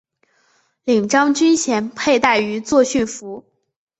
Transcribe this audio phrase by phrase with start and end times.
[0.83, 3.45] 领章军衔佩戴于作训服。